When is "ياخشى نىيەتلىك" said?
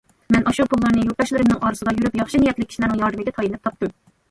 2.23-2.73